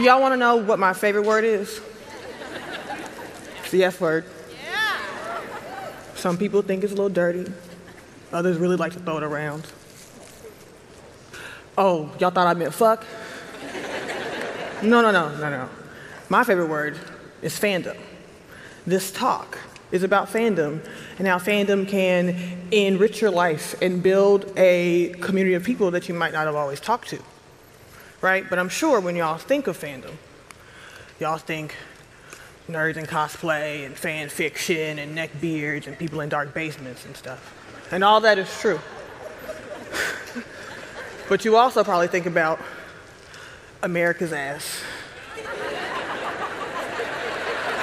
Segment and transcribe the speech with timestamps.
[0.00, 1.78] Do y'all want to know what my favorite word is?
[3.58, 4.24] It's the F word.
[4.50, 4.96] Yeah.
[6.14, 7.52] Some people think it's a little dirty.
[8.32, 9.66] Others really like to throw it around.
[11.76, 13.04] Oh, y'all thought I meant fuck?
[14.82, 15.68] No, no, no, no, no.
[16.30, 16.98] My favorite word
[17.42, 17.98] is fandom.
[18.86, 19.58] This talk
[19.92, 20.82] is about fandom
[21.18, 26.14] and how fandom can enrich your life and build a community of people that you
[26.14, 27.22] might not have always talked to.
[28.20, 28.48] Right?
[28.48, 30.14] But I'm sure when y'all think of fandom,
[31.18, 31.74] y'all think
[32.68, 37.56] nerds and cosplay and fan fiction and neckbeards and people in dark basements and stuff.
[37.90, 38.78] And all that is true.
[41.28, 42.60] but you also probably think about
[43.82, 44.82] America's ass.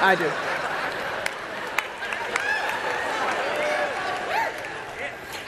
[0.00, 0.30] I do.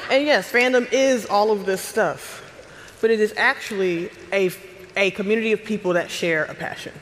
[0.09, 2.43] And yes, fandom is all of this stuff,
[3.01, 4.51] but it is actually a,
[4.97, 6.93] a community of people that share a passion.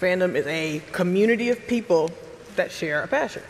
[0.00, 2.10] Fandom is a community of people
[2.56, 3.42] that share a passion.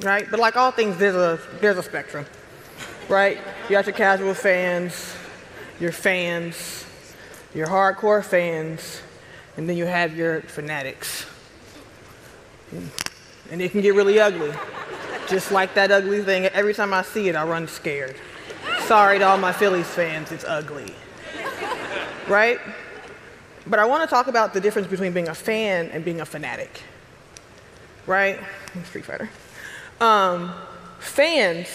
[0.00, 0.26] Right?
[0.30, 2.24] But like all things, there's a, there's a spectrum.
[3.08, 3.38] Right?
[3.64, 5.14] You got your casual fans,
[5.80, 6.86] your fans,
[7.54, 9.02] your hardcore fans,
[9.56, 11.26] and then you have your fanatics.
[13.50, 14.52] And it can get really ugly.
[15.28, 16.46] Just like that ugly thing.
[16.46, 18.16] Every time I see it, I run scared.
[18.88, 20.94] Sorry to all my Phillies fans, it's ugly.
[22.26, 22.58] Right?
[23.66, 26.24] But I want to talk about the difference between being a fan and being a
[26.24, 26.80] fanatic.
[28.06, 28.40] Right?
[28.84, 29.28] Street Fighter.
[30.00, 30.54] Um,
[31.00, 31.68] fans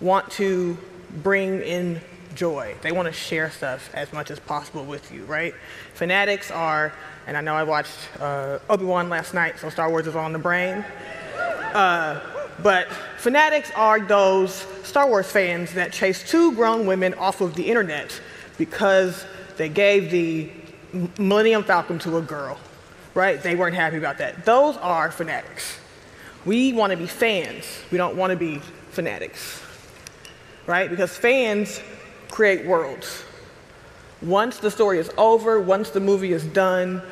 [0.00, 0.76] want to
[1.22, 2.00] bring in
[2.34, 2.74] joy.
[2.82, 5.54] They want to share stuff as much as possible with you, right?
[5.94, 6.92] Fanatics are,
[7.28, 10.40] and I know I watched uh, Obi-Wan last night, so Star Wars is on the
[10.40, 10.84] brain.
[11.36, 12.18] Uh,
[12.62, 17.68] but fanatics are those Star Wars fans that chase two grown women off of the
[17.68, 18.20] internet
[18.56, 19.24] because
[19.56, 20.50] they gave the
[21.18, 22.58] Millennium Falcon to a girl,
[23.14, 23.42] right?
[23.42, 24.44] They weren't happy about that.
[24.44, 25.78] Those are fanatics.
[26.44, 27.64] We want to be fans.
[27.90, 28.58] We don't want to be
[28.90, 29.62] fanatics,
[30.66, 30.88] right?
[30.88, 31.80] Because fans
[32.30, 33.24] create worlds.
[34.22, 37.02] Once the story is over, once the movie is done,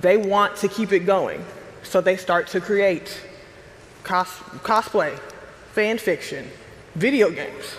[0.00, 1.44] they want to keep it going.
[1.82, 3.20] So they start to create
[4.04, 4.28] cos
[4.62, 5.18] cosplay,
[5.72, 6.48] fan fiction,
[6.94, 7.76] video games.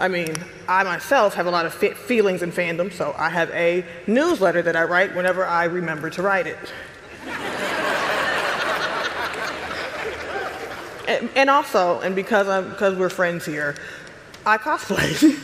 [0.00, 0.34] I mean,
[0.66, 4.74] I myself have a lot of feelings in fandom, so I have a newsletter that
[4.74, 6.56] I write whenever I remember to write it.
[11.06, 13.76] and, and, also, and because, I'm, because we're friends here,
[14.46, 15.36] I cosplay.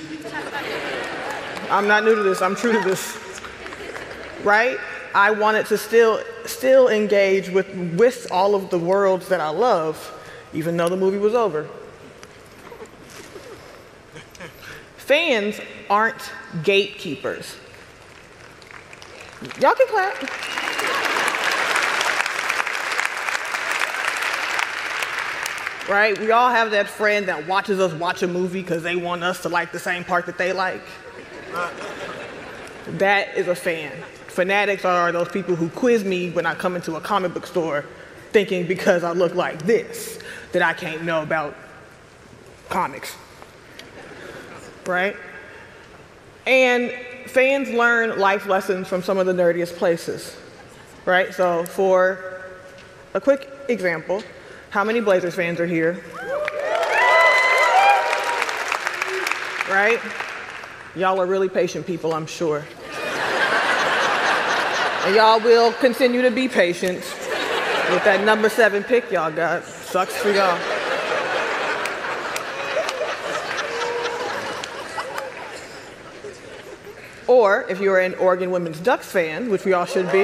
[1.70, 3.18] I'm not new to this, I'm true to this.
[4.42, 4.78] Right?
[5.14, 7.68] I wanted to still, still engage with,
[7.98, 10.12] with all of the worlds that I love,
[10.52, 11.68] even though the movie was over.
[14.96, 16.32] Fans aren't
[16.64, 17.56] gatekeepers.
[19.60, 20.14] Y'all can clap.
[25.88, 26.18] Right?
[26.18, 29.42] We all have that friend that watches us watch a movie because they want us
[29.42, 30.82] to like the same part that they like.
[32.88, 33.92] That is a fan.
[34.36, 37.84] Fanatics are those people who quiz me when I come into a comic book store
[38.30, 40.18] thinking because I look like this
[40.52, 41.56] that I can't know about
[42.68, 43.16] comics
[44.86, 45.16] right?
[46.46, 46.92] And
[47.26, 50.36] fans learn life lessons from some of the nerdiest places,
[51.04, 51.34] right?
[51.34, 52.44] So for
[53.14, 54.22] a quick example,
[54.70, 56.02] how many Blazers fans are here?
[59.68, 60.00] Right?
[60.94, 62.64] Y'all are really patient people, I'm sure.
[65.06, 69.62] And y'all will continue to be patient with that number seven pick y'all got.
[69.62, 70.58] Sucks for y'all.
[77.28, 80.22] Or if you're an Oregon Women's Ducks fan, which we all should be,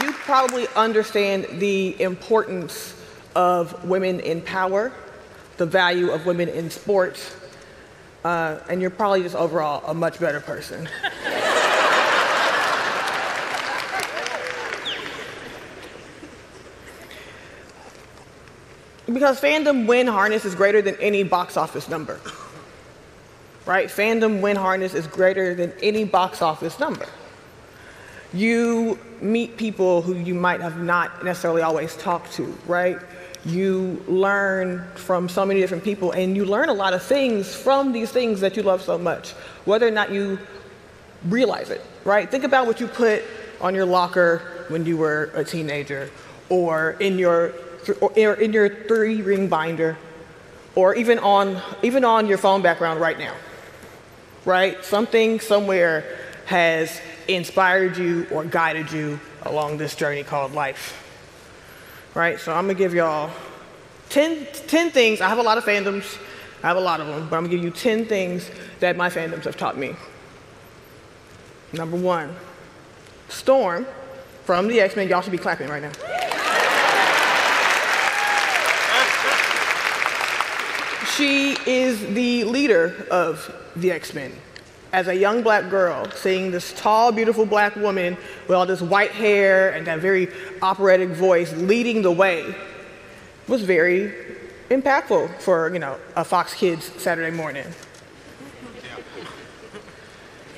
[0.00, 2.94] you probably understand the importance
[3.34, 4.92] of women in power,
[5.56, 7.34] the value of women in sports,
[8.28, 10.88] uh, and you're probably just overall a much better person.
[19.06, 22.20] because fandom win harness is greater than any box office number
[23.68, 23.88] right?
[23.88, 27.06] Fandom win harness is greater than any box office number.
[28.32, 32.98] You meet people who you might have not necessarily always talked to, right?
[33.44, 37.92] You learn from so many different people, and you learn a lot of things from
[37.92, 39.32] these things that you love so much,
[39.64, 40.38] whether or not you
[41.26, 42.30] realize it, right?
[42.30, 43.22] Think about what you put
[43.60, 46.10] on your locker when you were a teenager,
[46.48, 47.52] or in your,
[48.00, 49.96] or in your three ring binder,
[50.74, 53.34] or even on, even on your phone background right now,
[54.44, 54.84] right?
[54.84, 61.04] Something somewhere has inspired you or guided you along this journey called life,
[62.18, 62.40] right?
[62.40, 63.30] So I'm gonna give y'all
[64.10, 65.20] 10, 10 things.
[65.20, 66.18] I have a lot of fandoms,
[66.64, 68.50] I have a lot of them, but I'm gonna give you 10 things
[68.80, 69.94] that my fandoms have taught me.
[71.72, 72.34] Number one,
[73.28, 73.86] Storm
[74.44, 75.08] from the X Men.
[75.08, 75.92] Y'all should be clapping right now.
[81.16, 84.32] she is the leader of the X Men.
[84.92, 89.10] As a young black girl, seeing this tall, beautiful black woman with all this white
[89.10, 90.28] hair and that very
[90.62, 92.54] operatic voice leading the way
[93.46, 94.12] was very
[94.70, 97.66] impactful for, you know, a Fox Kids Saturday morning.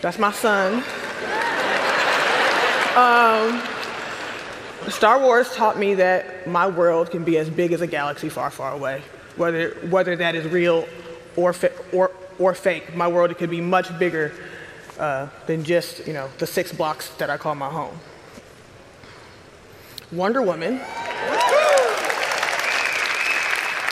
[0.00, 0.83] That's my son.
[2.97, 3.62] Um,
[4.88, 8.50] Star Wars taught me that my world can be as big as a galaxy far,
[8.50, 9.03] far away.
[9.37, 10.88] Whether, whether that is real
[11.37, 11.55] or,
[11.93, 12.11] or,
[12.41, 14.33] or fake, my world could be much bigger
[14.99, 17.97] uh, than just you know, the six blocks that I call my home.
[20.11, 20.81] Wonder Woman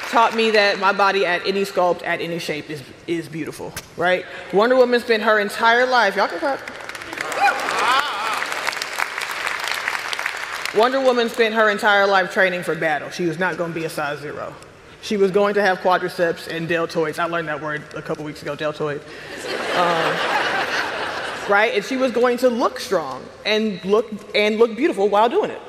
[0.09, 4.25] taught me that my body at any sculpt, at any shape is, is beautiful, right?
[4.53, 6.59] Wonder Woman spent her entire life, y'all can clap.
[10.75, 13.11] Wonder Woman spent her entire life training for battle.
[13.11, 14.55] She was not going to be a size zero.
[15.09, 17.19] She was going to have quadriceps and deltoids.
[17.19, 19.01] I learned that word a couple weeks ago, deltoid.
[19.75, 20.15] Um,
[21.49, 21.73] right?
[21.75, 25.63] And she was going to look strong and look and look beautiful while doing it.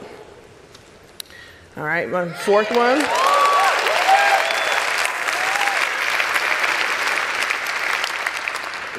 [1.78, 3.00] All right, my fourth one.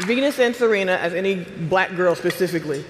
[0.07, 2.83] Venus and Serena, as any black girl specifically,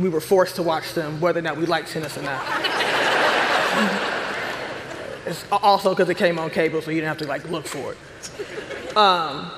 [0.00, 2.73] we were forced to watch them, whether or not we liked tennis or not.
[5.26, 7.92] It's also because it came on cable, so you didn't have to like look for
[7.92, 8.96] it.
[8.96, 9.50] Um,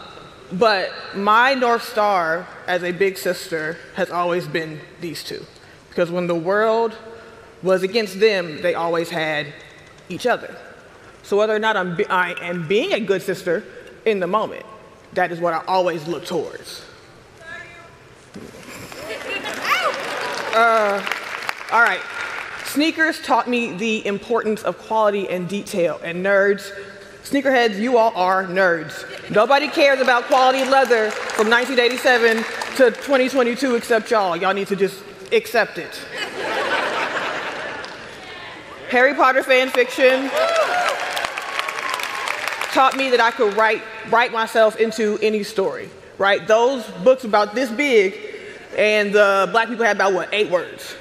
[0.53, 5.45] but my North Star as a big sister has always been these two.
[5.89, 6.97] Because when the world
[7.63, 9.53] was against them, they always had
[10.09, 10.57] each other.
[11.23, 13.65] So whether or not I'm be- I am being a good sister
[14.05, 14.65] in the moment,
[15.15, 16.85] that is what I always look towards.
[20.55, 21.05] Uh,
[21.73, 22.01] all right.
[22.67, 26.01] Sneakers taught me the importance of quality and detail.
[26.03, 26.73] And nerds,
[27.23, 29.05] sneakerheads, you all are nerds.
[29.31, 32.39] Nobody cares about quality leather from 1987
[32.77, 34.37] to 2022 except y'all.
[34.37, 35.03] Y'all need to just
[35.33, 35.95] accept it.
[38.91, 40.29] Harry Potter fan fiction
[42.73, 46.47] taught me that I could write, write myself into any story, right?
[46.47, 48.15] Those books about this big
[48.77, 50.95] and the black people had about what, eight words.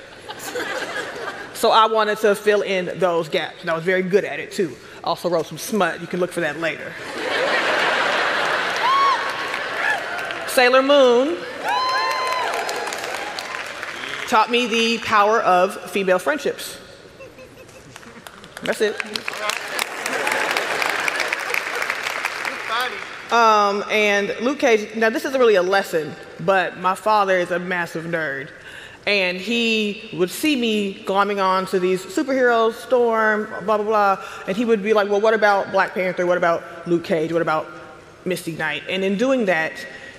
[1.56, 4.52] So I wanted to fill in those gaps, and I was very good at it
[4.52, 4.75] too.
[5.04, 6.02] Also wrote some smut.
[6.02, 6.94] You can look for that later.
[10.48, 11.38] Sailor Moon
[14.28, 16.78] taught me the power of female friendships.
[18.63, 18.96] That's it.
[23.31, 27.60] Um, and Luke Cage, now this isn't really a lesson, but my father is a
[27.60, 28.50] massive nerd.
[29.06, 34.24] And he would see me glomming on to these superheroes, Storm, blah, blah, blah.
[34.48, 36.25] And he would be like, well, what about Black Panther?
[36.25, 37.31] What about Luke Cage?
[37.31, 37.68] What about
[38.26, 38.83] Misty Knight?
[38.90, 39.74] And in doing that,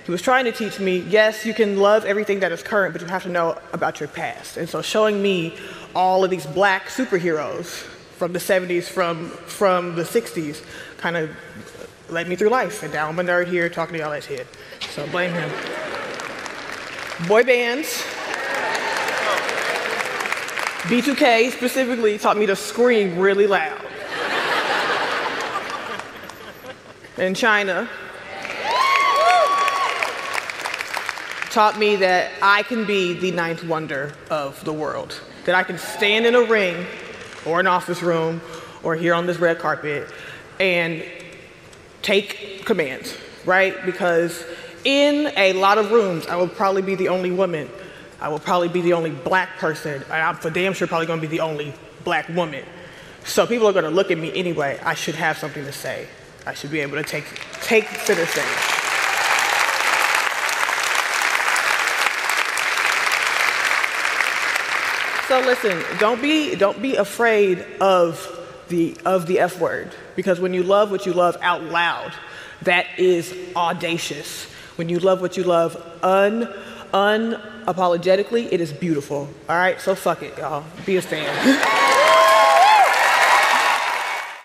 [0.05, 3.01] he was trying to teach me, yes, you can love everything that is current, but
[3.01, 4.55] you have to know about your past.
[4.55, 5.53] And so showing me
[5.93, 7.65] all of these black superheroes
[8.15, 10.63] from the 70s, from, from the 60s,
[10.95, 11.35] kind of
[12.09, 12.83] led me through life.
[12.83, 14.47] And now I'm a nerd here talking to y'all as head.
[14.91, 15.49] So blame him.
[17.27, 18.01] Boy bands.
[20.87, 23.81] B2K specifically taught me to scream really loud.
[27.17, 27.89] In Chyna,
[31.51, 35.19] taught me that I can be the ninth wonder of the world.
[35.43, 36.85] That I can stand in a ring
[37.45, 38.39] or an office room
[38.81, 40.07] or here on this red carpet
[40.57, 41.03] and
[42.01, 43.75] take commands, right?
[43.85, 44.45] Because
[44.85, 47.69] in a lot of rooms, I will probably be the only woman.
[48.19, 50.03] I will probably be the only black person.
[50.09, 52.63] I'm for damn sure probably gonna be the only black woman.
[53.23, 54.79] So people are gonna look at me anyway.
[54.83, 56.07] I should have something to say.
[56.45, 57.25] I should be able to take,
[57.61, 58.45] take center stage.
[65.27, 68.25] So listen, don't be, don't be afraid of
[68.69, 69.93] the, of the F word.
[70.15, 72.13] Because when you love what you love out loud,
[72.61, 74.45] that is audacious.
[74.77, 76.47] When you love what you love un,
[76.93, 79.27] unapologetically, it is beautiful.
[79.49, 80.63] All right, so fuck it, y'all.
[80.85, 82.03] Be a fan.